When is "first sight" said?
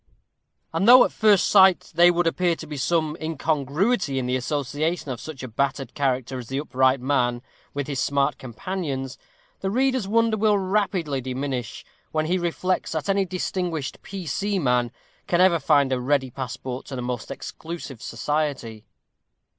1.11-1.91